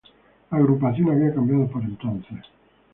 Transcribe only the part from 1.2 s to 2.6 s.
cambiado por entonces.